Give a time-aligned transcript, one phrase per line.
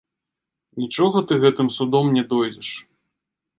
[0.83, 2.69] Нічога ты гэтым судом не дойдзеш!